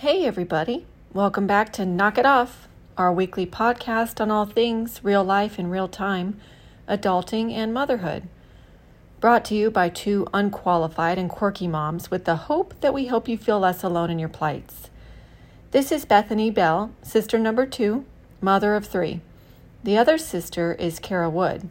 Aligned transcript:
Hey, 0.00 0.26
everybody. 0.26 0.84
Welcome 1.14 1.46
back 1.46 1.72
to 1.72 1.86
Knock 1.86 2.18
It 2.18 2.26
Off, 2.26 2.68
our 2.98 3.10
weekly 3.10 3.46
podcast 3.46 4.20
on 4.20 4.30
all 4.30 4.44
things 4.44 5.02
real 5.02 5.24
life 5.24 5.58
in 5.58 5.70
real 5.70 5.88
time, 5.88 6.38
adulting, 6.86 7.50
and 7.50 7.72
motherhood. 7.72 8.28
Brought 9.20 9.42
to 9.46 9.54
you 9.54 9.70
by 9.70 9.88
two 9.88 10.26
unqualified 10.34 11.16
and 11.16 11.30
quirky 11.30 11.66
moms 11.66 12.10
with 12.10 12.26
the 12.26 12.36
hope 12.36 12.78
that 12.82 12.92
we 12.92 13.06
help 13.06 13.26
you 13.26 13.38
feel 13.38 13.58
less 13.58 13.82
alone 13.82 14.10
in 14.10 14.18
your 14.18 14.28
plights. 14.28 14.90
This 15.70 15.90
is 15.90 16.04
Bethany 16.04 16.50
Bell, 16.50 16.90
sister 17.00 17.38
number 17.38 17.64
two, 17.64 18.04
mother 18.42 18.74
of 18.74 18.84
three. 18.84 19.22
The 19.82 19.96
other 19.96 20.18
sister 20.18 20.74
is 20.74 20.98
Kara 20.98 21.30
Wood. 21.30 21.70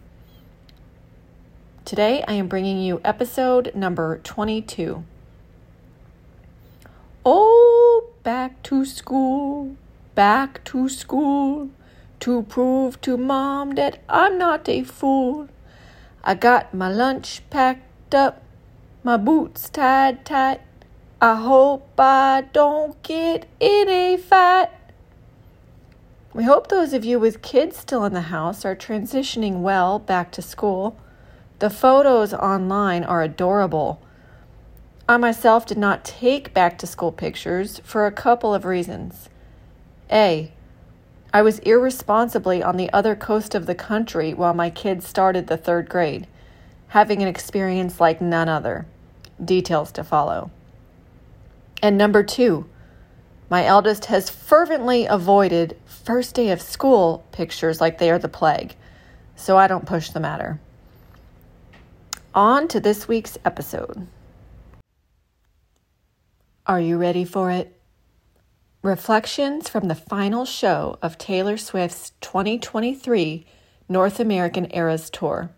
Today 1.86 2.24
I 2.28 2.34
am 2.34 2.48
bringing 2.48 2.82
you 2.82 3.02
episode 3.06 3.72
number 3.76 4.18
22. 4.24 5.04
Oh, 7.24 7.75
back 8.26 8.64
to 8.64 8.84
school, 8.84 9.76
back 10.16 10.64
to 10.64 10.90
school, 10.90 11.70
to 12.20 12.42
prove 12.42 13.00
to 13.00 13.16
mom 13.18 13.76
that 13.76 14.02
I'm 14.10 14.40
not 14.40 14.68
a 14.68 14.82
fool. 14.82 15.48
I 16.24 16.34
got 16.34 16.74
my 16.74 16.90
lunch 16.92 17.44
packed 17.52 18.16
up, 18.16 18.42
my 19.04 19.16
boots 19.16 19.70
tied 19.70 20.26
tight. 20.26 20.62
I 21.22 21.36
hope 21.36 21.88
I 22.00 22.46
don't 22.52 23.02
get 23.04 23.46
in 23.60 23.90
a 23.90 24.18
fight. 24.18 24.72
We 26.34 26.46
hope 26.46 26.68
those 26.68 26.94
of 26.94 27.06
you 27.06 27.20
with 27.20 27.44
kids 27.44 27.78
still 27.78 28.06
in 28.06 28.14
the 28.14 28.34
house 28.34 28.66
are 28.66 28.76
transitioning 28.76 29.62
well 29.62 30.00
back 30.00 30.32
to 30.32 30.42
school. 30.42 30.98
The 31.60 31.70
photos 31.70 32.34
online 32.34 33.04
are 33.04 33.22
adorable. 33.22 34.02
I 35.08 35.18
myself 35.18 35.68
did 35.68 35.78
not 35.78 36.04
take 36.04 36.52
back 36.52 36.80
to 36.80 36.88
school 36.88 37.12
pictures 37.12 37.80
for 37.84 38.08
a 38.08 38.12
couple 38.12 38.56
of 38.56 38.66
reasons. 38.66 39.30
A. 40.12 40.52
I 41.32 41.44
was 41.44 41.60
irresponsibly 41.60 42.64
on 42.64 42.76
the 42.76 42.92
other 42.92 43.16
coast 43.16 43.54
of 43.54 43.68
the 43.68 43.76
country 43.76 44.34
while 44.34 44.56
my 44.56 44.72
kids 44.72 45.08
started 45.08 45.46
the 45.46 45.58
third 45.58 45.90
grade, 45.90 46.26
having 46.88 47.22
an 47.22 47.28
experience 47.28 48.00
like 48.00 48.20
none 48.20 48.50
other. 48.50 48.88
Details 49.44 49.92
to 49.92 50.04
follow. 50.04 50.50
And 51.84 52.00
number 52.00 52.24
two, 52.24 52.68
my 53.48 53.64
eldest 53.64 54.06
has 54.06 54.32
fervently 54.32 55.06
avoided 55.06 55.78
first 55.86 56.34
day 56.34 56.50
of 56.50 56.64
school 56.64 57.24
pictures 57.32 57.80
like 57.80 58.00
they 58.00 58.10
are 58.10 58.18
the 58.18 58.28
plague, 58.28 58.76
so 59.36 59.56
I 59.56 59.68
don't 59.68 59.86
push 59.86 60.10
the 60.10 60.20
matter. 60.20 60.60
On 62.34 62.68
to 62.70 62.80
this 62.80 63.08
week's 63.08 63.38
episode. 63.46 64.08
Are 66.68 66.80
you 66.80 66.98
ready 66.98 67.26
for 67.26 67.52
it? 67.52 67.80
Reflections 68.82 69.70
from 69.70 69.88
the 69.88 69.94
final 69.94 70.46
show 70.46 70.98
of 71.00 71.16
Taylor 71.16 71.58
Swift's 71.58 72.14
2023 72.22 73.46
North 73.88 74.20
American 74.20 74.74
Eras 74.76 75.12
Tour. 75.12 75.52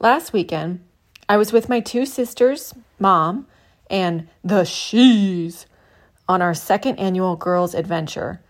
Last 0.00 0.32
weekend, 0.32 0.82
I 1.28 1.36
was 1.36 1.52
with 1.52 1.68
my 1.68 1.80
two 1.80 2.06
sisters, 2.06 2.72
mom, 2.98 3.46
and 3.90 4.26
the 4.42 4.64
She's 4.64 5.66
on 6.26 6.40
our 6.40 6.54
second 6.54 6.98
annual 6.98 7.36
Girls 7.36 7.74
Adventure. 7.74 8.40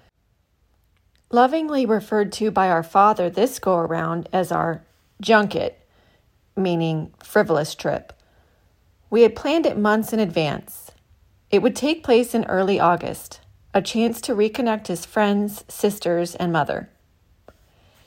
Lovingly 1.32 1.84
referred 1.84 2.30
to 2.34 2.52
by 2.52 2.70
our 2.70 2.84
father 2.84 3.28
this 3.28 3.58
go 3.58 3.76
around 3.76 4.28
as 4.32 4.52
our 4.52 4.84
junket, 5.20 5.84
meaning 6.54 7.12
frivolous 7.18 7.74
trip. 7.74 8.12
We 9.16 9.22
had 9.22 9.34
planned 9.34 9.64
it 9.64 9.78
months 9.78 10.12
in 10.12 10.20
advance. 10.20 10.90
It 11.50 11.62
would 11.62 11.74
take 11.74 12.04
place 12.04 12.34
in 12.34 12.44
early 12.44 12.78
August, 12.78 13.40
a 13.72 13.80
chance 13.80 14.20
to 14.20 14.34
reconnect 14.34 14.90
as 14.90 15.06
friends, 15.06 15.64
sisters, 15.68 16.34
and 16.34 16.52
mother. 16.52 16.90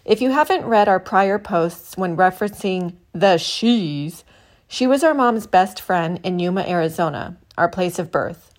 If 0.06 0.22
you 0.22 0.30
haven't 0.30 0.68
read 0.68 0.88
our 0.88 1.00
prior 1.00 1.40
posts 1.40 1.98
when 1.98 2.16
referencing 2.16 2.94
the 3.12 3.38
she's, 3.38 4.24
she 4.68 4.86
was 4.86 5.04
our 5.04 5.16
mom's 5.16 5.48
best 5.48 5.82
friend 5.82 6.20
in 6.24 6.38
Yuma, 6.38 6.62
Arizona, 6.62 7.38
our 7.58 7.70
place 7.70 7.98
of 7.98 8.12
birth. 8.12 8.54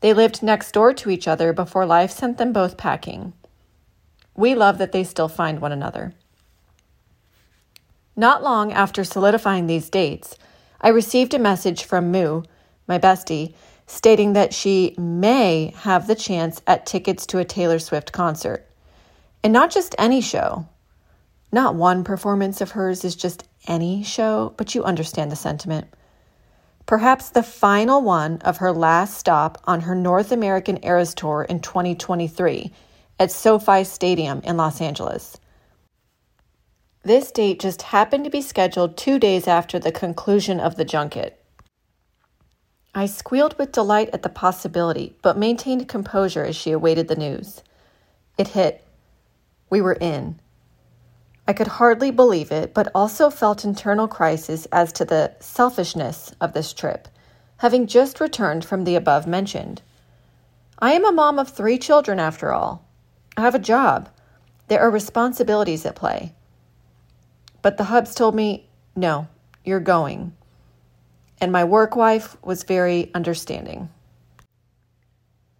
They 0.00 0.12
lived 0.12 0.42
next 0.42 0.72
door 0.72 0.92
to 0.92 1.08
each 1.08 1.26
other 1.26 1.54
before 1.54 1.86
life 1.86 2.10
sent 2.10 2.36
them 2.36 2.52
both 2.52 2.76
packing. 2.76 3.32
We 4.34 4.54
love 4.54 4.76
that 4.76 4.92
they 4.92 5.02
still 5.02 5.28
find 5.28 5.60
one 5.60 5.72
another. 5.72 6.12
Not 8.14 8.42
long 8.42 8.70
after 8.70 9.02
solidifying 9.02 9.66
these 9.66 9.88
dates, 9.88 10.36
I 10.80 10.88
received 10.88 11.34
a 11.34 11.38
message 11.38 11.84
from 11.84 12.10
Moo, 12.10 12.42
my 12.86 12.98
bestie, 12.98 13.54
stating 13.86 14.32
that 14.32 14.52
she 14.52 14.94
may 14.98 15.72
have 15.78 16.06
the 16.06 16.14
chance 16.14 16.60
at 16.66 16.86
tickets 16.86 17.26
to 17.26 17.38
a 17.38 17.44
Taylor 17.44 17.78
Swift 17.78 18.12
concert. 18.12 18.66
And 19.42 19.52
not 19.52 19.70
just 19.70 19.94
any 19.98 20.20
show. 20.20 20.66
Not 21.52 21.76
one 21.76 22.04
performance 22.04 22.60
of 22.60 22.72
hers 22.72 23.04
is 23.04 23.14
just 23.14 23.46
any 23.68 24.02
show, 24.02 24.52
but 24.56 24.74
you 24.74 24.82
understand 24.82 25.30
the 25.30 25.36
sentiment. 25.36 25.86
Perhaps 26.86 27.30
the 27.30 27.42
final 27.42 28.02
one 28.02 28.38
of 28.42 28.58
her 28.58 28.72
last 28.72 29.18
stop 29.18 29.60
on 29.64 29.80
her 29.80 29.94
North 29.94 30.30
American 30.30 30.84
Eras 30.84 31.14
Tour 31.14 31.42
in 31.48 31.60
2023 31.60 32.72
at 33.18 33.32
SoFi 33.32 33.84
Stadium 33.84 34.40
in 34.44 34.56
Los 34.56 34.80
Angeles. 34.80 35.36
This 37.06 37.30
date 37.30 37.60
just 37.60 37.82
happened 37.82 38.24
to 38.24 38.30
be 38.30 38.42
scheduled 38.42 38.96
two 38.96 39.20
days 39.20 39.46
after 39.46 39.78
the 39.78 39.92
conclusion 39.92 40.58
of 40.58 40.74
the 40.74 40.84
junket. 40.84 41.40
I 42.96 43.06
squealed 43.06 43.56
with 43.58 43.70
delight 43.70 44.10
at 44.12 44.24
the 44.24 44.28
possibility, 44.28 45.14
but 45.22 45.38
maintained 45.38 45.86
composure 45.86 46.42
as 46.42 46.56
she 46.56 46.72
awaited 46.72 47.06
the 47.06 47.14
news. 47.14 47.62
It 48.36 48.48
hit. 48.48 48.84
We 49.70 49.80
were 49.80 49.92
in. 49.92 50.40
I 51.46 51.52
could 51.52 51.68
hardly 51.68 52.10
believe 52.10 52.50
it, 52.50 52.74
but 52.74 52.90
also 52.92 53.30
felt 53.30 53.64
internal 53.64 54.08
crisis 54.08 54.66
as 54.72 54.92
to 54.94 55.04
the 55.04 55.32
selfishness 55.38 56.34
of 56.40 56.54
this 56.54 56.72
trip, 56.72 57.06
having 57.58 57.86
just 57.86 58.18
returned 58.18 58.64
from 58.64 58.82
the 58.82 58.96
above 58.96 59.28
mentioned. 59.28 59.80
I 60.80 60.94
am 60.94 61.06
a 61.06 61.12
mom 61.12 61.38
of 61.38 61.50
three 61.50 61.78
children, 61.78 62.18
after 62.18 62.52
all. 62.52 62.84
I 63.36 63.42
have 63.42 63.54
a 63.54 63.60
job. 63.60 64.08
There 64.66 64.80
are 64.80 64.90
responsibilities 64.90 65.86
at 65.86 65.94
play. 65.94 66.34
But 67.66 67.78
the 67.78 67.90
hubs 67.90 68.14
told 68.14 68.36
me, 68.36 68.68
no, 68.94 69.26
you're 69.64 69.80
going. 69.80 70.36
And 71.40 71.50
my 71.50 71.64
work 71.64 71.96
wife 71.96 72.36
was 72.44 72.62
very 72.62 73.10
understanding. 73.12 73.88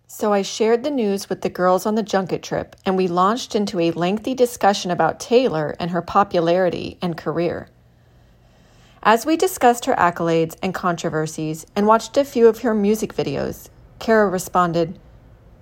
So 0.07 0.33
I 0.33 0.43
shared 0.43 0.85
the 0.85 0.93
news 0.93 1.29
with 1.29 1.41
the 1.41 1.49
girls 1.49 1.85
on 1.85 1.97
the 1.97 2.05
junket 2.05 2.45
trip, 2.45 2.77
and 2.87 2.97
we 2.97 3.09
launched 3.09 3.57
into 3.57 3.81
a 3.81 3.91
lengthy 3.91 4.35
discussion 4.35 4.93
about 4.93 5.19
Taylor 5.19 5.75
and 5.81 5.91
her 5.91 6.01
popularity 6.01 6.97
and 7.03 7.17
career. 7.17 7.71
As 9.03 9.27
we 9.27 9.37
discussed 9.37 9.87
her 9.87 9.95
accolades 9.97 10.55
and 10.63 10.73
controversies 10.73 11.67
and 11.75 11.89
watched 11.89 12.17
a 12.17 12.25
few 12.25 12.47
of 12.47 12.61
her 12.61 12.73
music 12.73 13.17
videos, 13.17 13.69
Kara 13.99 14.29
responded, 14.29 14.97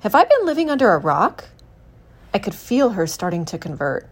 Have 0.01 0.15
I 0.15 0.25
been 0.25 0.45
living 0.45 0.69
under 0.69 0.93
a 0.93 0.99
rock? 0.99 1.47
I 2.35 2.39
could 2.39 2.55
feel 2.55 2.91
her 2.91 3.07
starting 3.07 3.47
to 3.47 3.57
convert. 3.57 4.11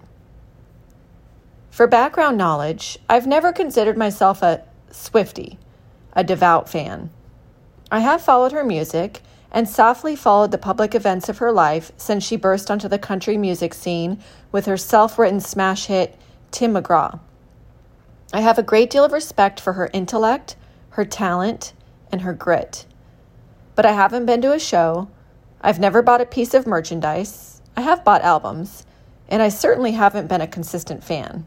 For 1.72 1.86
background 1.86 2.36
knowledge, 2.36 2.98
I've 3.08 3.26
never 3.26 3.50
considered 3.50 3.96
myself 3.96 4.42
a 4.42 4.62
Swiftie, 4.90 5.56
a 6.12 6.22
devout 6.22 6.68
fan. 6.68 7.08
I 7.90 8.00
have 8.00 8.20
followed 8.20 8.52
her 8.52 8.62
music 8.62 9.22
and 9.50 9.66
softly 9.66 10.14
followed 10.14 10.50
the 10.50 10.58
public 10.58 10.94
events 10.94 11.30
of 11.30 11.38
her 11.38 11.50
life 11.50 11.90
since 11.96 12.24
she 12.24 12.36
burst 12.36 12.70
onto 12.70 12.88
the 12.88 12.98
country 12.98 13.38
music 13.38 13.72
scene 13.72 14.22
with 14.52 14.66
her 14.66 14.76
self 14.76 15.18
written 15.18 15.40
smash 15.40 15.86
hit, 15.86 16.14
Tim 16.50 16.74
McGraw. 16.74 17.20
I 18.34 18.42
have 18.42 18.58
a 18.58 18.62
great 18.62 18.90
deal 18.90 19.06
of 19.06 19.12
respect 19.12 19.58
for 19.58 19.72
her 19.72 19.88
intellect, 19.94 20.56
her 20.90 21.06
talent, 21.06 21.72
and 22.10 22.20
her 22.20 22.34
grit. 22.34 22.84
But 23.76 23.86
I 23.86 23.92
haven't 23.92 24.26
been 24.26 24.42
to 24.42 24.52
a 24.52 24.58
show. 24.58 25.08
I've 25.62 25.80
never 25.80 26.02
bought 26.02 26.20
a 26.20 26.26
piece 26.26 26.52
of 26.52 26.66
merchandise. 26.66 27.62
I 27.78 27.80
have 27.80 28.04
bought 28.04 28.20
albums. 28.20 28.84
And 29.30 29.40
I 29.40 29.48
certainly 29.48 29.92
haven't 29.92 30.26
been 30.26 30.42
a 30.42 30.46
consistent 30.46 31.02
fan. 31.02 31.46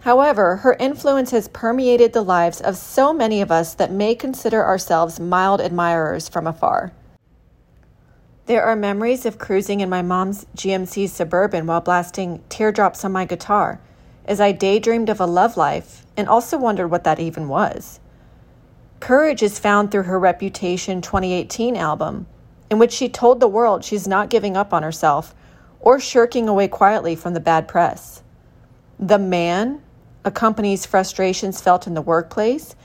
However, 0.00 0.56
her 0.56 0.76
influence 0.78 1.32
has 1.32 1.48
permeated 1.48 2.12
the 2.12 2.22
lives 2.22 2.60
of 2.60 2.76
so 2.76 3.12
many 3.12 3.40
of 3.40 3.50
us 3.50 3.74
that 3.74 3.90
may 3.90 4.14
consider 4.14 4.64
ourselves 4.64 5.18
mild 5.18 5.60
admirers 5.60 6.28
from 6.28 6.46
afar. 6.46 6.92
There 8.46 8.62
are 8.62 8.76
memories 8.76 9.26
of 9.26 9.38
cruising 9.38 9.80
in 9.80 9.90
my 9.90 10.02
mom's 10.02 10.46
GMC 10.56 11.08
Suburban 11.08 11.66
while 11.66 11.80
blasting 11.80 12.44
teardrops 12.48 13.04
on 13.04 13.10
my 13.10 13.24
guitar 13.24 13.80
as 14.24 14.40
I 14.40 14.52
daydreamed 14.52 15.08
of 15.08 15.20
a 15.20 15.26
love 15.26 15.56
life 15.56 16.06
and 16.16 16.28
also 16.28 16.56
wondered 16.56 16.88
what 16.88 17.04
that 17.04 17.18
even 17.18 17.48
was. 17.48 17.98
Courage 19.00 19.42
is 19.42 19.58
found 19.58 19.90
through 19.90 20.04
her 20.04 20.18
Reputation 20.18 21.00
2018 21.00 21.76
album, 21.76 22.26
in 22.70 22.78
which 22.78 22.92
she 22.92 23.08
told 23.08 23.40
the 23.40 23.48
world 23.48 23.84
she's 23.84 24.08
not 24.08 24.30
giving 24.30 24.56
up 24.56 24.72
on 24.72 24.82
herself 24.82 25.34
or 25.80 26.00
shirking 26.00 26.48
away 26.48 26.66
quietly 26.66 27.14
from 27.14 27.34
the 27.34 27.40
bad 27.40 27.68
press. 27.68 28.22
The 28.98 29.18
man 29.18 29.82
accompanies 30.26 30.84
frustrations 30.84 31.62
felt 31.62 31.86
in 31.86 31.94
the 31.94 32.02
workplace 32.02 32.76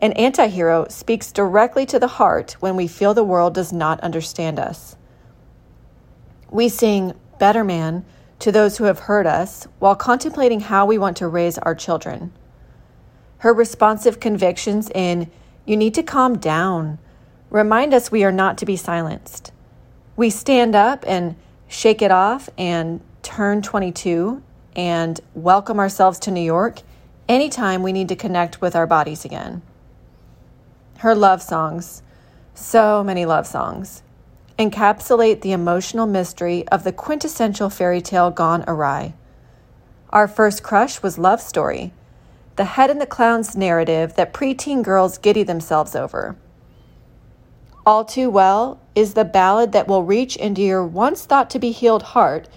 and 0.00 0.14
Antihero 0.14 0.90
speaks 0.90 1.30
directly 1.30 1.84
to 1.86 1.98
the 1.98 2.06
heart 2.06 2.56
when 2.60 2.76
we 2.76 2.86
feel 2.86 3.12
the 3.12 3.24
world 3.24 3.54
does 3.54 3.72
not 3.72 4.00
understand 4.00 4.58
us. 4.58 4.96
We 6.50 6.68
sing 6.68 7.14
Better 7.38 7.64
Man 7.64 8.04
to 8.38 8.50
those 8.50 8.78
who 8.78 8.84
have 8.84 9.00
hurt 9.00 9.26
us 9.26 9.66
while 9.78 9.94
contemplating 9.94 10.60
how 10.60 10.86
we 10.86 10.96
want 10.96 11.18
to 11.18 11.28
raise 11.28 11.58
our 11.58 11.74
children. 11.74 12.32
Her 13.38 13.52
responsive 13.52 14.20
convictions 14.20 14.90
in 14.94 15.30
You 15.66 15.76
need 15.76 15.94
to 15.94 16.02
calm 16.02 16.38
down 16.38 16.98
remind 17.50 17.92
us 17.92 18.10
we 18.10 18.24
are 18.24 18.32
not 18.32 18.56
to 18.58 18.66
be 18.66 18.76
silenced. 18.76 19.52
We 20.16 20.30
stand 20.30 20.74
up 20.74 21.04
and 21.06 21.36
shake 21.68 22.00
it 22.00 22.10
off 22.10 22.48
and 22.56 23.00
turn 23.22 23.60
22 23.60 24.42
and 24.76 25.20
welcome 25.34 25.78
ourselves 25.78 26.18
to 26.20 26.30
New 26.30 26.40
York 26.40 26.80
anytime 27.30 27.84
we 27.84 27.92
need 27.92 28.08
to 28.08 28.16
connect 28.16 28.60
with 28.60 28.74
our 28.74 28.88
bodies 28.88 29.24
again. 29.24 29.62
Her 30.98 31.14
love 31.14 31.40
songs, 31.40 32.02
so 32.54 33.04
many 33.04 33.24
love 33.24 33.46
songs, 33.46 34.02
encapsulate 34.58 35.40
the 35.40 35.52
emotional 35.52 36.08
mystery 36.08 36.66
of 36.68 36.82
the 36.82 36.92
quintessential 36.92 37.70
fairy 37.70 38.00
tale 38.00 38.32
gone 38.32 38.64
awry. 38.66 39.14
Our 40.10 40.26
first 40.26 40.64
crush 40.64 41.04
was 41.04 41.18
Love 41.18 41.40
Story, 41.40 41.92
the 42.56 42.64
head 42.64 42.90
in 42.90 42.98
the 42.98 43.06
clowns 43.06 43.56
narrative 43.56 44.16
that 44.16 44.34
preteen 44.34 44.82
girls 44.82 45.16
giddy 45.16 45.44
themselves 45.44 45.94
over. 45.94 46.34
All 47.86 48.04
Too 48.04 48.28
Well 48.28 48.80
is 48.96 49.14
the 49.14 49.24
ballad 49.24 49.70
that 49.70 49.86
will 49.86 50.02
reach 50.02 50.34
into 50.34 50.62
your 50.62 50.84
once 50.84 51.26
thought 51.26 51.48
to 51.50 51.60
be 51.60 51.70
healed 51.70 52.02
heart 52.02 52.48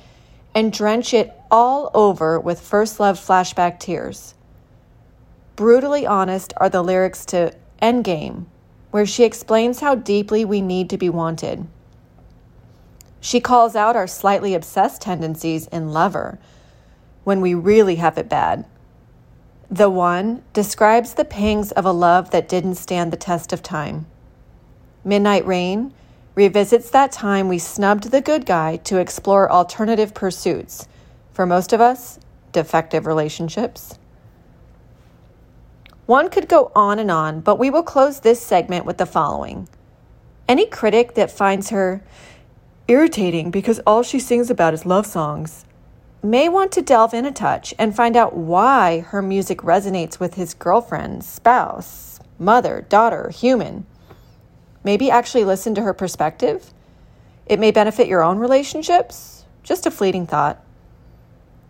and 0.55 0.73
drench 0.73 1.13
it 1.13 1.31
all 1.51 1.91
over 1.93 2.39
with 2.39 2.59
first 2.59 2.99
love 2.99 3.19
flashback 3.19 3.79
tears. 3.79 4.33
Brutally 5.55 6.05
honest 6.05 6.53
are 6.57 6.69
the 6.69 6.81
lyrics 6.81 7.25
to 7.27 7.53
Endgame, 7.81 8.45
where 8.91 9.05
she 9.05 9.23
explains 9.23 9.81
how 9.81 9.93
deeply 9.93 10.43
we 10.43 10.61
need 10.61 10.89
to 10.89 10.97
be 10.97 11.09
wanted. 11.09 11.67
She 13.21 13.39
calls 13.39 13.75
out 13.75 13.95
our 13.95 14.07
slightly 14.07 14.53
obsessed 14.53 15.01
tendencies 15.01 15.67
in 15.67 15.93
Lover 15.93 16.39
when 17.23 17.39
we 17.39 17.53
really 17.53 17.95
have 17.95 18.17
it 18.17 18.27
bad. 18.27 18.65
The 19.69 19.89
One 19.89 20.43
describes 20.53 21.13
the 21.13 21.25
pangs 21.25 21.71
of 21.71 21.85
a 21.85 21.91
love 21.91 22.31
that 22.31 22.49
didn't 22.49 22.75
stand 22.75 23.13
the 23.13 23.17
test 23.17 23.53
of 23.53 23.63
time. 23.63 24.07
Midnight 25.05 25.45
Rain 25.45 25.93
revisits 26.35 26.89
that 26.89 27.11
time 27.11 27.47
we 27.47 27.59
snubbed 27.59 28.11
the 28.11 28.21
good 28.21 28.45
guy 28.45 28.77
to 28.77 28.97
explore 28.97 29.51
alternative 29.51 30.13
pursuits. 30.13 30.87
For 31.31 31.45
most 31.45 31.73
of 31.73 31.81
us, 31.81 32.19
defective 32.51 33.05
relationships. 33.05 33.97
One 36.05 36.29
could 36.29 36.49
go 36.49 36.71
on 36.75 36.99
and 36.99 37.09
on, 37.09 37.39
but 37.39 37.57
we 37.57 37.69
will 37.69 37.83
close 37.83 38.19
this 38.19 38.41
segment 38.41 38.85
with 38.85 38.97
the 38.97 39.05
following. 39.05 39.69
Any 40.47 40.65
critic 40.65 41.13
that 41.15 41.31
finds 41.31 41.69
her 41.69 42.03
irritating 42.87 43.51
because 43.51 43.79
all 43.87 44.03
she 44.03 44.19
sings 44.19 44.49
about 44.49 44.73
is 44.73 44.85
love 44.85 45.05
songs 45.05 45.65
may 46.21 46.47
want 46.47 46.71
to 46.71 46.81
delve 46.81 47.13
in 47.13 47.25
a 47.25 47.31
touch 47.31 47.73
and 47.77 47.95
find 47.95 48.15
out 48.15 48.35
why 48.35 49.01
her 49.01 49.21
music 49.21 49.59
resonates 49.59 50.19
with 50.19 50.35
his 50.35 50.53
girlfriend, 50.53 51.23
spouse, 51.23 52.19
mother, 52.39 52.85
daughter, 52.87 53.29
human. 53.29 53.85
Maybe 54.85 55.11
actually 55.11 55.43
listen 55.43 55.75
to 55.75 55.81
her 55.81 55.93
perspective. 55.93 56.73
It 57.45 57.59
may 57.59 57.71
benefit 57.71 58.07
your 58.07 58.23
own 58.23 58.39
relationships. 58.39 59.43
Just 59.63 59.85
a 59.85 59.91
fleeting 59.91 60.25
thought. 60.25 60.62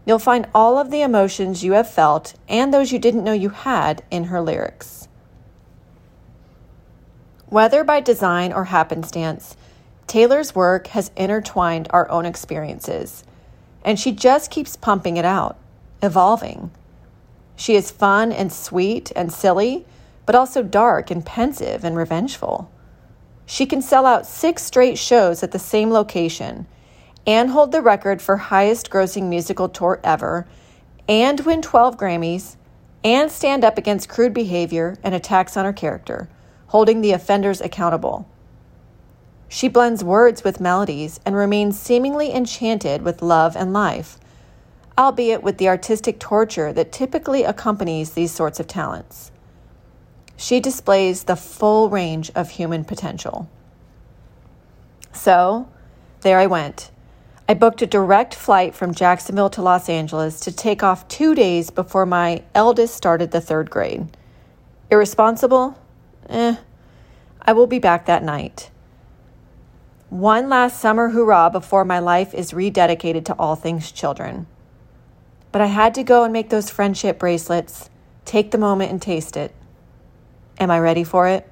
You'll 0.06 0.20
find 0.20 0.48
all 0.54 0.78
of 0.78 0.92
the 0.92 1.02
emotions 1.02 1.64
you 1.64 1.74
have 1.74 1.90
felt 1.90 2.34
and 2.50 2.74
those 2.74 2.92
you 2.92 3.00
didn't 3.00 3.24
know 3.24 3.34
you 3.34 3.50
had 3.50 4.04
in 4.12 4.26
her 4.26 4.42
lyrics. 4.42 5.08
Whether 7.48 7.84
by 7.84 8.02
design 8.02 8.52
or 8.52 8.66
happenstance, 8.66 9.56
Taylor's 10.08 10.56
work 10.56 10.88
has 10.88 11.12
intertwined 11.16 11.88
our 11.92 12.10
own 12.10 12.26
experiences, 12.26 13.24
and 13.86 14.00
she 14.00 14.12
just 14.12 14.52
keeps 14.52 14.76
pumping 14.76 15.18
it 15.18 15.26
out, 15.26 15.58
evolving. 16.02 16.72
She 17.56 17.76
is 17.76 17.92
fun 17.92 18.32
and 18.32 18.52
sweet 18.52 19.12
and 19.16 19.32
silly, 19.32 19.86
but 20.26 20.36
also 20.36 20.64
dark 20.64 21.12
and 21.12 21.26
pensive 21.26 21.84
and 21.84 21.96
revengeful. 21.96 22.72
She 23.46 23.66
can 23.66 23.82
sell 23.82 24.06
out 24.06 24.26
six 24.26 24.64
straight 24.64 24.98
shows 24.98 25.44
at 25.44 25.52
the 25.52 25.60
same 25.60 25.92
location 25.92 26.66
and 27.26 27.50
hold 27.50 27.72
the 27.72 27.82
record 27.82 28.22
for 28.22 28.38
highest 28.38 28.90
grossing 28.90 29.30
musical 29.30 29.70
tour 29.70 30.00
ever, 30.04 30.46
and 31.08 31.40
win 31.42 31.62
12 31.62 31.98
Grammys, 31.98 32.56
and 33.04 33.32
stand 33.32 33.64
up 33.64 33.78
against 33.78 34.10
crude 34.10 34.34
behavior 34.34 34.98
and 35.04 35.14
attacks 35.14 35.58
on 35.58 35.66
her 35.66 35.74
character, 35.74 36.30
holding 36.68 37.02
the 37.02 37.12
offenders 37.12 37.62
accountable. 37.62 38.28
She 39.48 39.68
blends 39.68 40.04
words 40.04 40.44
with 40.44 40.60
melodies 40.60 41.20
and 41.26 41.36
remains 41.36 41.80
seemingly 41.80 42.34
enchanted 42.34 43.04
with 43.04 43.22
love 43.22 43.56
and 43.56 43.72
life, 43.72 44.18
albeit 44.98 45.44
with 45.44 45.58
the 45.58 45.68
artistic 45.68 46.20
torture 46.20 46.74
that 46.74 46.92
typically 46.92 47.44
accompanies 47.44 48.12
these 48.12 48.32
sorts 48.32 48.60
of 48.60 48.68
talents. 48.68 49.32
She 50.36 50.60
displays 50.60 51.24
the 51.24 51.36
full 51.36 51.90
range 51.90 52.32
of 52.36 52.52
human 52.52 52.84
potential. 52.84 53.50
So, 55.12 55.70
there 56.22 56.40
I 56.40 56.48
went 56.48 56.90
I 57.48 57.54
booked 57.56 57.82
a 57.82 57.88
direct 57.88 58.34
flight 58.34 58.74
from 58.74 58.94
Jacksonville 58.94 59.50
to 59.50 59.62
Los 59.62 59.90
Angeles 59.90 60.40
to 60.42 60.52
take 60.52 60.82
off 60.82 61.08
two 61.10 61.36
days 61.36 61.70
before 61.70 62.06
my 62.06 62.44
eldest 62.56 62.96
started 62.96 63.32
the 63.32 63.42
third 63.42 63.70
grade. 63.70 64.16
Irresponsible? 64.90 65.78
Eh, 66.30 66.56
I 67.42 67.52
will 67.52 67.68
be 67.68 67.80
back 67.80 68.06
that 68.06 68.24
night. 68.24 68.72
One 70.10 70.48
last 70.48 70.80
summer 70.80 71.10
hurrah 71.10 71.50
before 71.50 71.84
my 71.84 72.00
life 72.00 72.34
is 72.34 72.54
rededicated 72.54 73.26
to 73.26 73.34
all 73.34 73.58
things 73.58 73.92
children. 73.92 74.48
But 75.52 75.62
I 75.62 75.66
had 75.66 75.94
to 75.96 76.04
go 76.04 76.24
and 76.24 76.32
make 76.32 76.50
those 76.50 76.70
friendship 76.70 77.20
bracelets, 77.20 77.90
take 78.24 78.52
the 78.52 78.58
moment 78.58 78.92
and 78.92 79.02
taste 79.02 79.36
it. 79.36 79.54
Am 80.60 80.72
I 80.72 80.80
ready 80.80 81.04
for 81.04 81.28
it? 81.28 81.46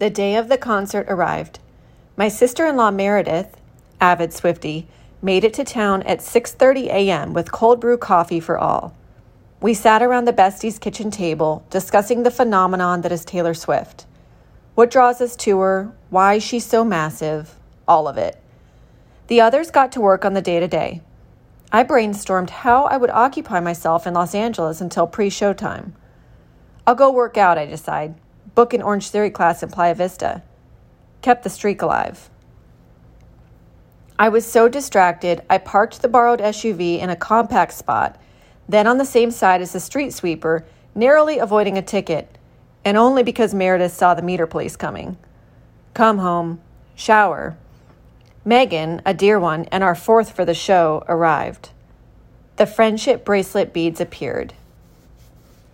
The 0.00 0.10
day 0.10 0.36
of 0.36 0.48
the 0.48 0.58
concert 0.58 1.06
arrived. 1.08 1.60
My 2.16 2.28
sister 2.28 2.66
in 2.66 2.76
law 2.76 2.90
Meredith 2.90 3.56
avid 4.00 4.30
Swiftie, 4.30 4.86
made 5.22 5.44
it 5.44 5.54
to 5.54 5.64
town 5.64 6.02
at 6.04 6.20
6:30 6.20 6.86
a.m. 6.86 7.32
with 7.32 7.52
cold 7.52 7.80
brew 7.80 7.98
coffee 7.98 8.40
for 8.40 8.58
all. 8.58 8.94
We 9.60 9.74
sat 9.74 10.02
around 10.02 10.24
the 10.24 10.32
besties 10.32 10.80
kitchen 10.80 11.10
table 11.10 11.66
discussing 11.68 12.22
the 12.22 12.30
phenomenon 12.30 13.02
that 13.02 13.12
is 13.12 13.24
Taylor 13.24 13.54
Swift. 13.54 14.06
What 14.74 14.90
draws 14.90 15.20
us 15.20 15.36
to 15.36 15.58
her, 15.58 15.92
why 16.08 16.38
she's 16.38 16.64
so 16.64 16.84
massive, 16.84 17.56
all 17.86 18.08
of 18.08 18.16
it. 18.16 18.40
The 19.26 19.40
others 19.40 19.70
got 19.70 19.92
to 19.92 20.00
work 20.00 20.24
on 20.24 20.32
the 20.32 20.40
day 20.40 20.60
to 20.60 20.66
day. 20.66 21.02
I 21.70 21.84
brainstormed 21.84 22.50
how 22.50 22.84
I 22.84 22.96
would 22.96 23.10
occupy 23.10 23.60
myself 23.60 24.06
in 24.06 24.14
Los 24.14 24.34
Angeles 24.34 24.80
until 24.80 25.06
pre 25.06 25.28
showtime. 25.28 25.92
I'll 26.86 26.94
go 26.94 27.12
work 27.12 27.36
out, 27.36 27.58
I 27.58 27.66
decide. 27.66 28.14
Book 28.54 28.74
an 28.74 28.82
Orange 28.82 29.10
Theory 29.10 29.30
class 29.30 29.62
in 29.62 29.70
Playa 29.70 29.94
Vista. 29.94 30.42
Kept 31.22 31.44
the 31.44 31.50
streak 31.50 31.82
alive. 31.82 32.30
I 34.20 34.28
was 34.28 34.44
so 34.44 34.68
distracted, 34.68 35.40
I 35.48 35.56
parked 35.56 36.02
the 36.02 36.08
borrowed 36.08 36.40
SUV 36.40 37.00
in 37.00 37.08
a 37.08 37.16
compact 37.16 37.72
spot, 37.72 38.20
then 38.68 38.86
on 38.86 38.98
the 38.98 39.06
same 39.06 39.30
side 39.30 39.62
as 39.62 39.72
the 39.72 39.80
street 39.80 40.12
sweeper, 40.12 40.66
narrowly 40.94 41.38
avoiding 41.38 41.78
a 41.78 41.82
ticket, 41.82 42.36
and 42.84 42.98
only 42.98 43.22
because 43.22 43.54
Meredith 43.54 43.94
saw 43.94 44.12
the 44.12 44.20
meter 44.20 44.46
police 44.46 44.76
coming. 44.76 45.16
Come 45.94 46.18
home, 46.18 46.60
shower. 46.94 47.56
Megan, 48.44 49.00
a 49.06 49.14
dear 49.14 49.40
one, 49.40 49.64
and 49.72 49.82
our 49.82 49.94
fourth 49.94 50.32
for 50.32 50.44
the 50.44 50.52
show 50.52 51.02
arrived. 51.08 51.70
The 52.56 52.66
friendship 52.66 53.24
bracelet 53.24 53.72
beads 53.72 54.02
appeared. 54.02 54.52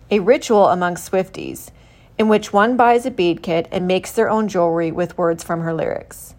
A 0.09 0.19
ritual 0.19 0.69
among 0.69 0.95
Swifties, 0.95 1.71
in 2.17 2.29
which 2.29 2.53
one 2.53 2.77
buys 2.77 3.05
a 3.05 3.11
bead 3.11 3.43
kit 3.43 3.67
and 3.73 3.85
makes 3.85 4.13
their 4.13 4.29
own 4.29 4.47
jewelry 4.47 4.89
with 4.89 5.17
words 5.17 5.43
from 5.43 5.59
her 5.59 5.73
lyrics 5.73 6.33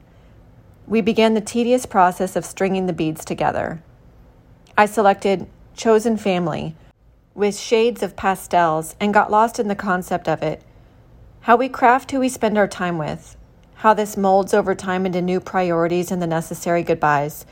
we 0.88 1.02
began 1.02 1.34
the 1.34 1.40
tedious 1.40 1.84
process 1.84 2.34
of 2.34 2.46
stringing 2.46 2.86
the 2.86 2.92
beads 2.94 3.24
together. 3.24 3.82
I 4.76 4.86
selected 4.86 5.46
Chosen 5.76 6.16
Family 6.16 6.74
with 7.34 7.58
shades 7.58 8.02
of 8.02 8.16
pastels 8.16 8.96
and 8.98 9.12
got 9.12 9.30
lost 9.30 9.58
in 9.58 9.68
the 9.68 9.74
concept 9.74 10.28
of 10.28 10.42
it. 10.42 10.62
How 11.42 11.56
we 11.56 11.68
craft 11.68 12.10
who 12.10 12.20
we 12.20 12.28
spend 12.30 12.56
our 12.56 12.66
time 12.66 12.96
with, 12.96 13.36
how 13.76 13.92
this 13.92 14.16
molds 14.16 14.54
over 14.54 14.74
time 14.74 15.04
into 15.04 15.20
new 15.20 15.40
priorities 15.40 16.10
and 16.10 16.22
the 16.22 16.26
necessary 16.26 16.82
goodbyes, 16.82 17.44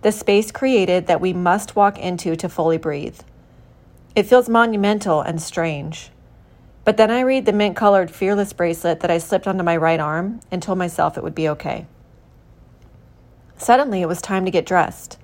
the 0.00 0.10
space 0.10 0.50
created 0.50 1.06
that 1.06 1.20
we 1.20 1.32
must 1.32 1.76
walk 1.76 1.98
into 1.98 2.36
to 2.36 2.48
fully 2.48 2.78
breathe. 2.78 3.20
It 4.16 4.24
feels 4.24 4.48
monumental 4.48 5.20
and 5.20 5.42
strange. 5.42 6.10
But 6.84 6.96
then 6.96 7.10
I 7.10 7.20
read 7.20 7.44
the 7.44 7.52
mint 7.52 7.76
colored 7.76 8.10
fearless 8.10 8.54
bracelet 8.54 9.00
that 9.00 9.10
I 9.10 9.18
slipped 9.18 9.46
onto 9.46 9.62
my 9.62 9.76
right 9.76 10.00
arm 10.00 10.40
and 10.50 10.62
told 10.62 10.78
myself 10.78 11.18
it 11.18 11.22
would 11.22 11.34
be 11.34 11.50
okay. 11.50 11.86
Suddenly, 13.58 14.02
it 14.02 14.08
was 14.08 14.22
time 14.22 14.44
to 14.44 14.50
get 14.50 14.64
dressed. 14.64 15.18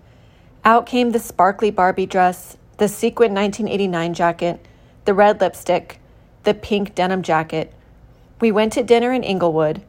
Out 0.64 0.86
came 0.86 1.10
the 1.10 1.18
sparkly 1.18 1.70
Barbie 1.70 2.06
dress, 2.06 2.56
the 2.78 2.88
sequin 2.88 3.32
1989 3.32 4.14
jacket, 4.14 4.66
the 5.04 5.14
red 5.14 5.40
lipstick, 5.40 6.00
the 6.42 6.54
pink 6.54 6.94
denim 6.94 7.22
jacket. 7.22 7.72
We 8.40 8.50
went 8.50 8.72
to 8.74 8.82
dinner 8.82 9.12
in 9.12 9.22
Inglewood, 9.22 9.82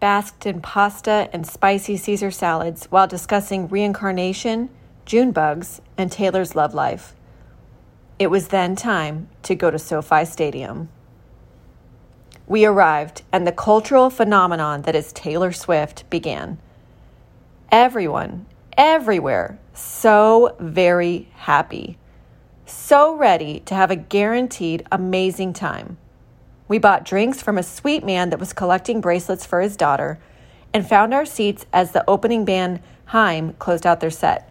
basked 0.00 0.46
in 0.46 0.60
pasta 0.60 1.28
and 1.32 1.46
spicy 1.46 1.96
Caesar 1.96 2.30
salads 2.30 2.86
while 2.86 3.06
discussing 3.06 3.68
reincarnation, 3.68 4.70
June 5.06 5.32
bugs, 5.32 5.80
and 5.96 6.10
Taylor's 6.10 6.54
love 6.54 6.74
life. 6.74 7.14
It 8.18 8.28
was 8.28 8.48
then 8.48 8.74
time 8.74 9.28
to 9.44 9.54
go 9.54 9.70
to 9.70 9.78
SoFi 9.78 10.24
Stadium. 10.24 10.88
We 12.46 12.64
arrived, 12.64 13.22
and 13.30 13.46
the 13.46 13.52
cultural 13.52 14.10
phenomenon 14.10 14.82
that 14.82 14.96
is 14.96 15.12
Taylor 15.12 15.52
Swift 15.52 16.08
began. 16.10 16.58
Everyone, 17.70 18.46
everywhere, 18.78 19.58
so 19.74 20.56
very 20.58 21.28
happy, 21.34 21.98
so 22.64 23.14
ready 23.14 23.60
to 23.60 23.74
have 23.74 23.90
a 23.90 23.96
guaranteed 23.96 24.86
amazing 24.90 25.52
time. 25.52 25.98
We 26.66 26.78
bought 26.78 27.04
drinks 27.04 27.42
from 27.42 27.58
a 27.58 27.62
sweet 27.62 28.02
man 28.02 28.30
that 28.30 28.38
was 28.40 28.54
collecting 28.54 29.02
bracelets 29.02 29.44
for 29.44 29.60
his 29.60 29.76
daughter 29.76 30.18
and 30.72 30.88
found 30.88 31.12
our 31.12 31.26
seats 31.26 31.66
as 31.70 31.92
the 31.92 32.08
opening 32.08 32.46
band 32.46 32.80
HAIM, 33.08 33.52
closed 33.58 33.86
out 33.86 34.00
their 34.00 34.08
set. 34.08 34.50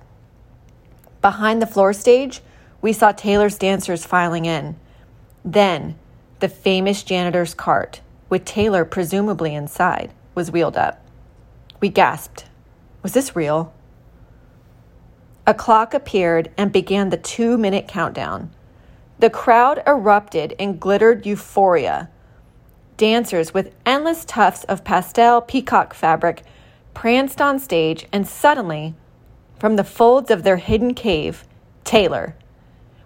Behind 1.20 1.60
the 1.60 1.66
floor 1.66 1.94
stage, 1.94 2.42
we 2.84 2.94
saw 2.94 3.12
Taylor's 3.14 3.58
dancers 3.58 4.06
filing 4.06 4.46
in. 4.46 4.76
Then, 5.44 5.98
the 6.40 6.50
famous 6.50 7.02
janitor's 7.02 7.56
cart, 7.56 8.02
with 8.30 8.46
Taylor 8.46 8.86
presumably 8.86 9.56
inside, 9.56 10.14
was 10.36 10.52
wheeled 10.52 10.78
up. 10.78 11.04
We 11.82 11.90
gasped. 11.90 12.46
Was 13.04 13.14
this 13.14 13.36
real? 13.36 13.74
A 15.46 15.54
clock 15.54 15.94
appeared 15.94 16.52
and 16.58 16.72
began 16.72 17.10
the 17.10 17.18
two 17.18 17.58
minute 17.58 17.88
countdown. 17.88 18.52
The 19.20 19.30
crowd 19.30 19.82
erupted 19.88 20.54
in 20.60 20.78
glittered 20.78 21.26
euphoria. 21.26 22.10
Dancers 22.98 23.54
with 23.54 23.74
endless 23.86 24.26
tufts 24.26 24.64
of 24.66 24.84
pastel 24.84 25.42
peacock 25.42 25.94
fabric 25.94 26.44
pranced 26.94 27.40
on 27.40 27.60
stage, 27.60 28.08
and 28.12 28.28
suddenly, 28.28 28.96
from 29.60 29.76
the 29.76 29.84
folds 29.84 30.32
of 30.32 30.44
their 30.44 30.58
hidden 30.58 30.96
cave, 30.96 31.46
Taylor. 31.84 32.36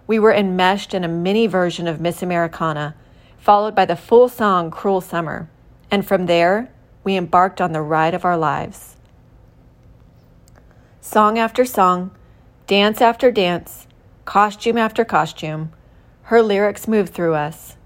We 0.06 0.18
were 0.18 0.32
enmeshed 0.32 0.94
in 0.94 1.04
a 1.04 1.08
mini 1.08 1.46
version 1.46 1.86
of 1.86 2.00
Miss 2.00 2.22
Americana, 2.22 2.94
followed 3.38 3.74
by 3.74 3.84
the 3.84 3.96
full 3.96 4.28
song 4.28 4.70
Cruel 4.70 5.02
Summer, 5.02 5.48
and 5.90 6.06
from 6.06 6.26
there, 6.26 6.70
we 7.04 7.16
embarked 7.16 7.60
on 7.60 7.72
the 7.72 7.82
ride 7.82 8.14
of 8.14 8.24
our 8.24 8.36
lives. 8.38 8.91
Song 11.04 11.36
after 11.36 11.64
song, 11.64 12.12
dance 12.68 13.00
after 13.00 13.32
dance, 13.32 13.88
costume 14.24 14.78
after 14.78 15.04
costume, 15.04 15.72
her 16.22 16.40
lyrics 16.40 16.86
moved 16.86 17.12
through 17.12 17.34
us. 17.34 17.76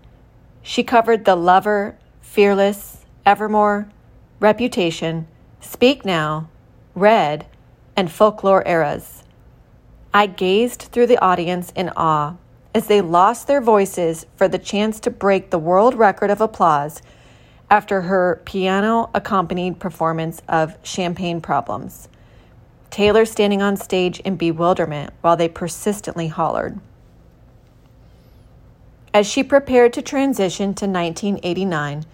She 0.60 0.84
covered 0.84 1.24
the 1.24 1.34
lover, 1.34 1.96
fearless, 2.20 3.06
evermore, 3.24 3.88
reputation, 4.38 5.26
speak 5.62 6.04
now, 6.04 6.50
red, 6.94 7.46
and 7.96 8.12
folklore 8.12 8.62
eras. 8.66 9.24
I 10.12 10.26
gazed 10.26 10.82
through 10.82 11.06
the 11.06 11.18
audience 11.24 11.72
in 11.74 11.88
awe 11.96 12.34
as 12.74 12.86
they 12.86 13.00
lost 13.00 13.46
their 13.46 13.62
voices 13.62 14.26
for 14.36 14.46
the 14.46 14.58
chance 14.58 15.00
to 15.00 15.10
break 15.10 15.48
the 15.48 15.58
world 15.58 15.94
record 15.94 16.28
of 16.28 16.42
applause 16.42 17.00
after 17.70 18.02
her 18.02 18.42
piano 18.44 19.08
accompanied 19.14 19.80
performance 19.80 20.42
of 20.50 20.76
Champagne 20.82 21.40
Problems. 21.40 22.10
Taylor 22.96 23.26
standing 23.26 23.60
on 23.60 23.76
stage 23.76 24.20
in 24.20 24.36
bewilderment 24.36 25.12
while 25.20 25.36
they 25.36 25.50
persistently 25.50 26.28
hollered. 26.28 26.80
As 29.12 29.26
she 29.26 29.44
prepared 29.44 29.92
to 29.92 30.00
transition 30.00 30.72
to 30.72 30.86
1989, 30.86 32.06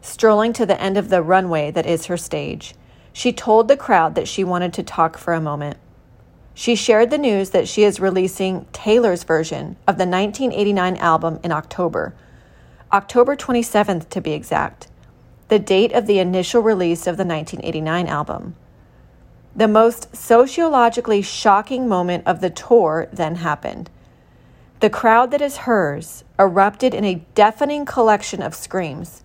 strolling 0.00 0.54
to 0.54 0.64
the 0.64 0.80
end 0.80 0.96
of 0.96 1.10
the 1.10 1.20
runway 1.20 1.70
that 1.72 1.84
is 1.84 2.06
her 2.06 2.16
stage, 2.16 2.74
she 3.12 3.34
told 3.34 3.68
the 3.68 3.76
crowd 3.76 4.14
that 4.14 4.26
she 4.26 4.42
wanted 4.42 4.72
to 4.72 4.82
talk 4.82 5.18
for 5.18 5.34
a 5.34 5.42
moment. 5.42 5.76
She 6.54 6.74
shared 6.74 7.10
the 7.10 7.18
news 7.18 7.50
that 7.50 7.68
she 7.68 7.82
is 7.82 8.00
releasing 8.00 8.64
Taylor's 8.72 9.24
version 9.24 9.76
of 9.86 9.98
the 9.98 10.06
1989 10.06 10.96
album 10.96 11.38
in 11.44 11.52
October, 11.52 12.14
October 12.94 13.36
27th 13.36 14.08
to 14.08 14.22
be 14.22 14.32
exact, 14.32 14.88
the 15.48 15.58
date 15.58 15.92
of 15.92 16.06
the 16.06 16.18
initial 16.18 16.62
release 16.62 17.06
of 17.06 17.18
the 17.18 17.26
1989 17.26 18.06
album. 18.06 18.56
The 19.54 19.68
most 19.68 20.14
sociologically 20.14 21.22
shocking 21.22 21.88
moment 21.88 22.26
of 22.26 22.40
the 22.40 22.50
tour 22.50 23.08
then 23.12 23.36
happened. 23.36 23.90
The 24.80 24.90
crowd 24.90 25.30
that 25.32 25.42
is 25.42 25.58
hers 25.58 26.24
erupted 26.38 26.94
in 26.94 27.04
a 27.04 27.24
deafening 27.34 27.84
collection 27.84 28.42
of 28.42 28.54
screams. 28.54 29.22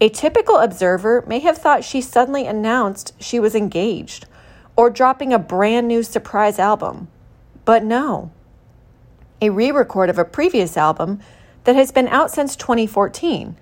A 0.00 0.10
typical 0.10 0.58
observer 0.58 1.24
may 1.26 1.38
have 1.40 1.56
thought 1.56 1.84
she 1.84 2.00
suddenly 2.00 2.46
announced 2.46 3.14
she 3.18 3.40
was 3.40 3.54
engaged 3.54 4.26
or 4.76 4.90
dropping 4.90 5.32
a 5.32 5.38
brand 5.38 5.88
new 5.88 6.02
surprise 6.02 6.58
album. 6.58 7.08
But 7.64 7.82
no. 7.82 8.30
A 9.40 9.50
re 9.50 9.70
record 9.72 10.10
of 10.10 10.18
a 10.18 10.24
previous 10.24 10.76
album 10.76 11.20
that 11.64 11.74
has 11.74 11.90
been 11.90 12.08
out 12.08 12.30
since 12.30 12.54
2014, 12.56 13.56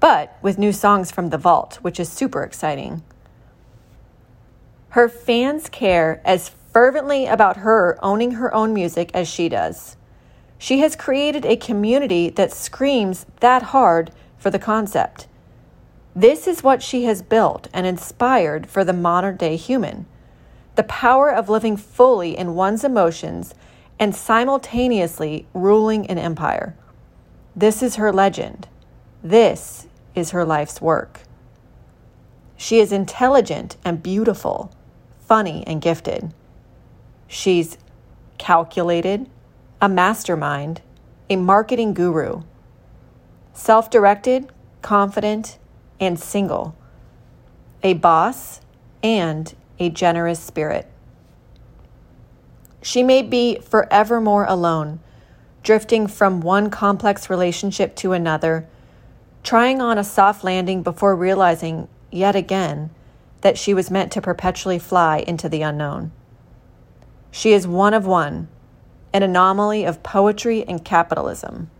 but 0.00 0.36
with 0.42 0.58
new 0.58 0.72
songs 0.72 1.10
from 1.10 1.30
the 1.30 1.38
vault, 1.38 1.78
which 1.80 1.98
is 1.98 2.08
super 2.08 2.42
exciting. 2.42 3.02
Her 4.90 5.08
fans 5.08 5.68
care 5.68 6.20
as 6.24 6.50
fervently 6.72 7.26
about 7.26 7.58
her 7.58 7.98
owning 8.02 8.32
her 8.32 8.52
own 8.54 8.72
music 8.72 9.10
as 9.14 9.28
she 9.28 9.48
does. 9.48 9.96
She 10.58 10.80
has 10.80 10.96
created 10.96 11.44
a 11.44 11.56
community 11.56 12.30
that 12.30 12.52
screams 12.52 13.26
that 13.40 13.64
hard 13.64 14.10
for 14.38 14.50
the 14.50 14.58
concept. 14.58 15.26
This 16.16 16.48
is 16.48 16.62
what 16.64 16.82
she 16.82 17.04
has 17.04 17.22
built 17.22 17.68
and 17.72 17.86
inspired 17.86 18.66
for 18.66 18.82
the 18.84 18.92
modern 18.92 19.36
day 19.36 19.56
human 19.56 20.06
the 20.78 20.84
power 20.84 21.28
of 21.28 21.48
living 21.48 21.76
fully 21.76 22.38
in 22.38 22.54
one's 22.54 22.84
emotions 22.84 23.52
and 23.98 24.14
simultaneously 24.14 25.44
ruling 25.52 26.06
an 26.06 26.18
empire. 26.18 26.76
This 27.56 27.82
is 27.82 27.96
her 27.96 28.12
legend. 28.12 28.68
This 29.20 29.88
is 30.14 30.30
her 30.30 30.44
life's 30.44 30.80
work. 30.80 31.22
She 32.56 32.78
is 32.78 32.92
intelligent 32.92 33.76
and 33.84 34.00
beautiful, 34.00 34.70
funny 35.28 35.62
and 35.66 35.80
gifted. 35.80 36.32
She's 37.28 37.76
calculated, 38.38 39.28
a 39.80 39.88
mastermind, 39.88 40.80
a 41.28 41.36
marketing 41.36 41.92
guru, 41.92 42.42
self 43.52 43.90
directed, 43.90 44.50
confident, 44.80 45.58
and 46.00 46.18
single, 46.18 46.74
a 47.82 47.92
boss, 47.92 48.62
and 49.02 49.54
a 49.78 49.90
generous 49.90 50.40
spirit. 50.40 50.90
She 52.80 53.02
may 53.02 53.22
be 53.22 53.58
forevermore 53.60 54.46
alone, 54.48 55.00
drifting 55.62 56.06
from 56.06 56.40
one 56.40 56.70
complex 56.70 57.28
relationship 57.28 57.94
to 57.96 58.12
another, 58.12 58.66
trying 59.42 59.82
on 59.82 59.98
a 59.98 60.04
soft 60.04 60.42
landing 60.42 60.82
before 60.82 61.14
realizing, 61.14 61.88
yet 62.10 62.34
again, 62.34 62.90
that 63.40 63.58
she 63.58 63.74
was 63.74 63.90
meant 63.90 64.12
to 64.12 64.20
perpetually 64.20 64.78
fly 64.78 65.18
into 65.18 65.48
the 65.48 65.62
unknown. 65.62 66.12
She 67.30 67.52
is 67.52 67.66
one 67.66 67.94
of 67.94 68.06
one 68.06 68.48
an 69.12 69.22
anomaly 69.22 69.84
of 69.84 70.02
poetry 70.02 70.64
and 70.68 70.84
capitalism. 70.84 71.70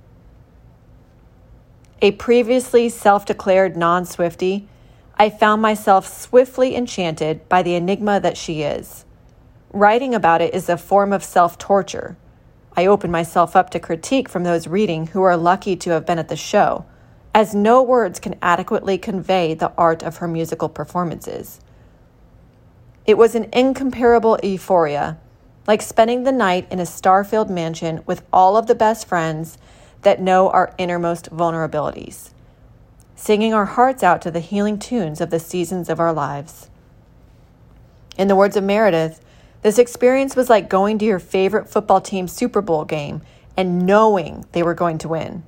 A 2.00 2.12
previously 2.12 2.88
self 2.88 3.26
declared 3.26 3.76
non 3.76 4.04
Swiftie, 4.04 4.66
I 5.16 5.30
found 5.30 5.60
myself 5.60 6.06
swiftly 6.06 6.76
enchanted 6.76 7.48
by 7.48 7.62
the 7.62 7.74
enigma 7.74 8.20
that 8.20 8.36
she 8.36 8.62
is. 8.62 9.04
Writing 9.72 10.14
about 10.14 10.40
it 10.40 10.54
is 10.54 10.68
a 10.68 10.76
form 10.76 11.12
of 11.12 11.24
self 11.24 11.58
torture. 11.58 12.16
I 12.76 12.86
open 12.86 13.10
myself 13.10 13.56
up 13.56 13.70
to 13.70 13.80
critique 13.80 14.28
from 14.28 14.44
those 14.44 14.68
reading 14.68 15.08
who 15.08 15.22
are 15.22 15.36
lucky 15.36 15.74
to 15.76 15.90
have 15.90 16.06
been 16.06 16.20
at 16.20 16.28
the 16.28 16.36
show, 16.36 16.86
as 17.38 17.54
no 17.54 17.80
words 17.80 18.18
can 18.18 18.34
adequately 18.42 18.98
convey 18.98 19.54
the 19.54 19.72
art 19.78 20.02
of 20.02 20.16
her 20.16 20.26
musical 20.26 20.68
performances. 20.68 21.60
It 23.06 23.16
was 23.16 23.36
an 23.36 23.48
incomparable 23.52 24.40
euphoria 24.42 25.20
like 25.64 25.80
spending 25.80 26.24
the 26.24 26.32
night 26.32 26.66
in 26.68 26.80
a 26.80 26.84
star 26.84 27.22
filled 27.22 27.48
mansion 27.48 28.02
with 28.06 28.24
all 28.32 28.56
of 28.56 28.66
the 28.66 28.74
best 28.74 29.06
friends 29.06 29.56
that 30.02 30.20
know 30.20 30.50
our 30.50 30.74
innermost 30.78 31.30
vulnerabilities, 31.30 32.30
singing 33.14 33.54
our 33.54 33.66
hearts 33.66 34.02
out 34.02 34.20
to 34.22 34.32
the 34.32 34.40
healing 34.40 34.76
tunes 34.76 35.20
of 35.20 35.30
the 35.30 35.38
seasons 35.38 35.88
of 35.88 36.00
our 36.00 36.12
lives. 36.12 36.68
In 38.16 38.26
the 38.26 38.34
words 38.34 38.56
of 38.56 38.64
Meredith, 38.64 39.24
this 39.62 39.78
experience 39.78 40.34
was 40.34 40.50
like 40.50 40.68
going 40.68 40.98
to 40.98 41.04
your 41.04 41.20
favorite 41.20 41.70
football 41.70 42.00
team's 42.00 42.32
Super 42.32 42.60
Bowl 42.60 42.84
game 42.84 43.22
and 43.56 43.86
knowing 43.86 44.44
they 44.50 44.64
were 44.64 44.74
going 44.74 44.98
to 44.98 45.08
win. 45.08 45.44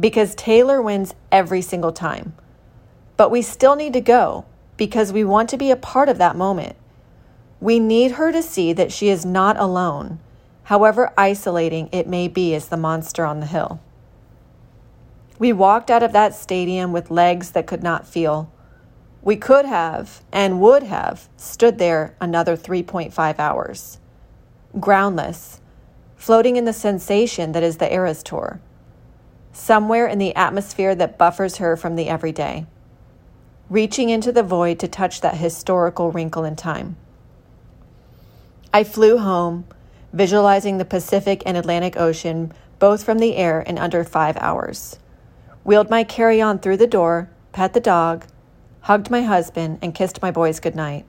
Because 0.00 0.34
Taylor 0.34 0.82
wins 0.82 1.14
every 1.30 1.62
single 1.62 1.92
time. 1.92 2.32
But 3.16 3.30
we 3.30 3.42
still 3.42 3.76
need 3.76 3.92
to 3.92 4.00
go 4.00 4.46
because 4.78 5.12
we 5.12 5.22
want 5.22 5.50
to 5.50 5.58
be 5.58 5.70
a 5.70 5.76
part 5.76 6.08
of 6.08 6.16
that 6.16 6.36
moment. 6.36 6.74
We 7.60 7.78
need 7.78 8.12
her 8.12 8.32
to 8.32 8.42
see 8.42 8.72
that 8.72 8.90
she 8.90 9.10
is 9.10 9.26
not 9.26 9.58
alone, 9.58 10.18
however 10.64 11.12
isolating 11.18 11.90
it 11.92 12.08
may 12.08 12.28
be 12.28 12.54
as 12.54 12.68
the 12.68 12.78
monster 12.78 13.26
on 13.26 13.40
the 13.40 13.46
hill. 13.46 13.78
We 15.38 15.52
walked 15.52 15.90
out 15.90 16.02
of 16.02 16.12
that 16.12 16.34
stadium 16.34 16.92
with 16.92 17.10
legs 17.10 17.50
that 17.50 17.66
could 17.66 17.82
not 17.82 18.06
feel. 18.06 18.50
We 19.22 19.36
could 19.36 19.66
have 19.66 20.22
and 20.32 20.60
would 20.60 20.84
have 20.84 21.28
stood 21.36 21.76
there 21.76 22.14
another 22.20 22.56
3.5 22.56 23.38
hours. 23.38 23.98
Groundless, 24.78 25.60
floating 26.16 26.56
in 26.56 26.64
the 26.64 26.72
sensation 26.72 27.52
that 27.52 27.62
is 27.62 27.76
the 27.76 27.92
Eras 27.92 28.22
Tour, 28.22 28.60
somewhere 29.52 30.06
in 30.06 30.18
the 30.18 30.34
atmosphere 30.34 30.94
that 30.94 31.18
buffers 31.18 31.56
her 31.56 31.76
from 31.76 31.96
the 31.96 32.08
everyday, 32.08 32.66
reaching 33.68 34.10
into 34.10 34.32
the 34.32 34.42
void 34.42 34.78
to 34.78 34.88
touch 34.88 35.20
that 35.20 35.36
historical 35.36 36.10
wrinkle 36.10 36.44
in 36.44 36.56
time. 36.56 36.96
I 38.72 38.84
flew 38.84 39.18
home, 39.18 39.64
visualizing 40.12 40.78
the 40.78 40.84
Pacific 40.84 41.42
and 41.44 41.56
Atlantic 41.56 41.96
Ocean 41.96 42.52
both 42.78 43.04
from 43.04 43.18
the 43.18 43.36
air 43.36 43.60
in 43.60 43.78
under 43.78 44.02
five 44.02 44.36
hours. 44.38 44.98
Wheeled 45.62 45.90
my 45.90 46.02
carry 46.02 46.40
on 46.40 46.58
through 46.58 46.78
the 46.78 46.86
door, 46.86 47.30
pet 47.52 47.74
the 47.74 47.80
dog, 47.80 48.24
hugged 48.80 49.10
my 49.10 49.22
husband, 49.22 49.78
and 49.82 49.94
kissed 49.94 50.22
my 50.22 50.30
boys 50.30 50.58
goodnight. 50.58 51.04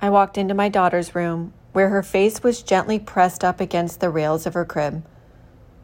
I 0.00 0.10
walked 0.10 0.36
into 0.36 0.54
my 0.54 0.68
daughter's 0.68 1.14
room, 1.14 1.54
where 1.72 1.88
her 1.88 2.02
face 2.02 2.42
was 2.42 2.62
gently 2.62 2.98
pressed 2.98 3.42
up 3.42 3.60
against 3.60 4.00
the 4.00 4.10
rails 4.10 4.46
of 4.46 4.54
her 4.54 4.64
crib, 4.64 5.02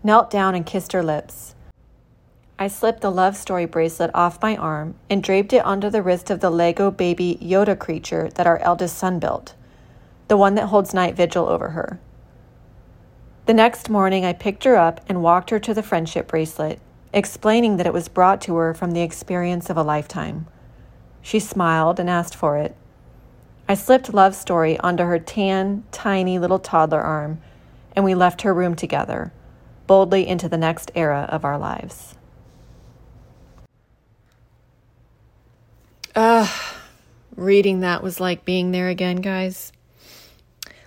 knelt 0.02 0.30
down 0.30 0.54
and 0.54 0.64
kissed 0.66 0.92
her 0.92 1.02
lips. 1.02 1.54
I 2.58 2.66
slipped 2.66 3.02
the 3.02 3.10
love 3.10 3.36
story 3.36 3.66
bracelet 3.66 4.10
off 4.14 4.42
my 4.42 4.56
arm 4.56 4.96
and 5.08 5.22
draped 5.22 5.52
it 5.52 5.64
onto 5.64 5.90
the 5.90 6.02
wrist 6.02 6.28
of 6.28 6.40
the 6.40 6.50
Lego 6.50 6.90
baby 6.90 7.38
Yoda 7.40 7.78
creature 7.78 8.30
that 8.34 8.46
our 8.46 8.58
eldest 8.58 8.98
son 8.98 9.18
built, 9.20 9.54
the 10.26 10.36
one 10.36 10.56
that 10.56 10.66
holds 10.66 10.92
night 10.92 11.14
vigil 11.14 11.48
over 11.48 11.68
her. 11.70 12.00
The 13.46 13.54
next 13.54 13.88
morning, 13.88 14.24
I 14.24 14.32
picked 14.32 14.64
her 14.64 14.76
up 14.76 15.00
and 15.08 15.22
walked 15.22 15.50
her 15.50 15.58
to 15.60 15.72
the 15.72 15.82
friendship 15.82 16.28
bracelet, 16.28 16.80
explaining 17.12 17.76
that 17.76 17.86
it 17.86 17.92
was 17.92 18.08
brought 18.08 18.40
to 18.42 18.56
her 18.56 18.74
from 18.74 18.90
the 18.90 19.02
experience 19.02 19.70
of 19.70 19.76
a 19.76 19.82
lifetime. 19.82 20.46
She 21.22 21.38
smiled 21.40 21.98
and 21.98 22.10
asked 22.10 22.34
for 22.34 22.58
it. 22.58 22.74
I 23.68 23.74
slipped 23.74 24.12
Love 24.12 24.34
Story 24.34 24.78
onto 24.80 25.04
her 25.04 25.18
tan, 25.18 25.84
tiny 25.92 26.38
little 26.38 26.58
toddler 26.58 27.00
arm, 27.00 27.40
and 27.94 28.04
we 28.04 28.14
left 28.14 28.42
her 28.42 28.52
room 28.52 28.74
together, 28.74 29.32
boldly 29.88 30.28
into 30.28 30.48
the 30.48 30.56
next 30.56 30.92
era 30.94 31.28
of 31.28 31.44
our 31.44 31.58
lives. 31.58 32.14
Uh, 36.14 36.48
reading 37.34 37.80
that 37.80 38.02
was 38.02 38.20
like 38.20 38.44
being 38.44 38.70
there 38.70 38.88
again, 38.88 39.16
guys. 39.16 39.72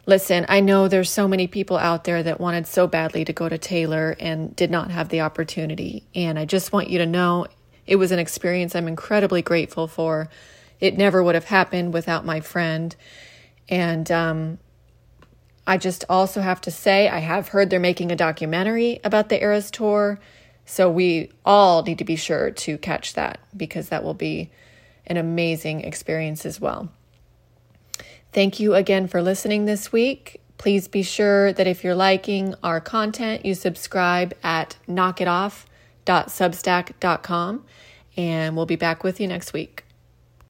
Listen, 0.06 0.46
I 0.50 0.62
know 0.62 0.88
there's 0.88 1.10
so 1.10 1.28
many 1.28 1.48
people 1.48 1.78
out 1.78 2.06
there 2.06 2.24
that 2.24 2.40
wanted 2.40 2.68
so 2.68 2.88
badly 2.88 3.24
to 3.26 3.34
go 3.34 3.48
to 3.48 3.58
Taylor 3.58 4.16
and 4.20 4.56
did 4.56 4.72
not 4.72 4.92
have 4.92 5.10
the 5.10 5.22
opportunity. 5.22 6.04
And 6.16 6.40
I 6.40 6.46
just 6.46 6.74
want 6.74 6.90
you 6.90 6.98
to 6.98 7.06
know 7.06 7.48
it 7.86 7.98
was 7.98 8.12
an 8.12 8.20
experience 8.20 8.76
I'm 8.76 8.88
incredibly 8.88 9.42
grateful 9.42 9.88
for. 9.88 10.30
It 10.80 10.98
never 10.98 11.22
would 11.24 11.36
have 11.36 11.46
happened 11.46 11.94
without 11.94 12.26
my 12.26 12.40
friend. 12.40 12.96
And 13.70 14.12
um, 14.12 14.58
I 15.68 15.78
just 15.78 16.04
also 16.10 16.42
have 16.42 16.62
to 16.62 16.72
say, 16.72 17.08
I 17.08 17.20
have 17.20 17.50
heard 17.50 17.70
they're 17.70 17.80
making 17.80 18.12
a 18.12 18.16
documentary 18.16 19.00
about 19.04 19.30
the 19.30 19.40
Eras 19.42 19.72
Tour. 19.72 20.20
So 20.66 20.90
we 20.90 21.32
all 21.46 21.84
need 21.84 22.00
to 22.00 22.04
be 22.04 22.16
sure 22.16 22.52
to 22.52 22.78
catch 22.78 23.14
that 23.14 23.40
because 23.56 23.90
that 23.90 24.04
will 24.04 24.14
be 24.14 24.50
an 25.06 25.18
amazing 25.18 25.82
experience 25.82 26.46
as 26.46 26.60
well. 26.60 26.90
Thank 28.34 28.60
you 28.60 28.76
again 28.76 29.08
for 29.08 29.22
listening 29.22 29.66
this 29.66 29.92
week. 29.92 30.42
Please 30.58 30.88
be 30.88 31.04
sure 31.04 31.54
that 31.54 31.68
if 31.68 31.84
you're 31.84 31.96
liking 31.96 32.56
our 32.64 32.80
content, 32.80 33.46
you 33.46 33.56
subscribe 33.56 34.34
at 34.44 34.78
knockitoff.substack.com, 34.88 37.66
and 38.16 38.56
we'll 38.56 38.66
be 38.66 38.76
back 38.76 39.04
with 39.04 39.20
you 39.20 39.28
next 39.28 39.54
week. 39.54 39.86